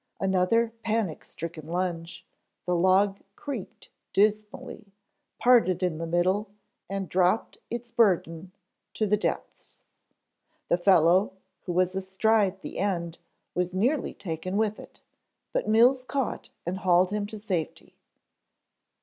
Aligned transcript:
Another 0.19 0.73
panic 0.83 1.23
stricken 1.23 1.67
lunge, 1.67 2.25
the 2.65 2.73
log 2.75 3.19
creaked 3.35 3.91
dismally, 4.13 4.95
parted 5.37 5.83
in 5.83 5.99
the 5.99 6.07
middle, 6.07 6.49
and 6.89 7.07
dropped 7.07 7.59
its 7.69 7.91
burden 7.91 8.51
to 8.95 9.05
the 9.05 9.15
depths. 9.15 9.81
The 10.69 10.77
fellow 10.77 11.33
who 11.67 11.73
was 11.73 11.93
astride 11.93 12.61
the 12.61 12.79
end 12.79 13.19
was 13.53 13.75
nearly 13.75 14.15
taken 14.15 14.57
with 14.57 14.79
it, 14.79 15.03
but 15.53 15.69
Mills 15.69 16.03
caught 16.03 16.49
and 16.65 16.79
hauled 16.79 17.11
him 17.11 17.27
to 17.27 17.37
safety. 17.37 17.99